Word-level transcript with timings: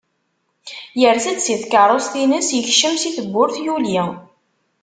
Yers-d 1.01 1.37
si 1.41 1.55
tkerrust-ines 1.61 2.49
yekcem 2.53 2.95
si 3.01 3.09
tewwurt, 3.17 3.55
yuli. 3.65 3.97